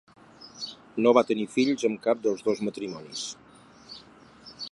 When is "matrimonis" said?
2.69-3.23